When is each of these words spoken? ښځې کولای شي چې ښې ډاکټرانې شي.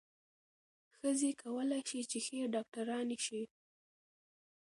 ښځې 0.95 1.29
کولای 1.41 1.81
شي 1.89 2.01
چې 2.11 2.17
ښې 2.25 2.39
ډاکټرانې 2.53 3.17
شي. 3.25 3.41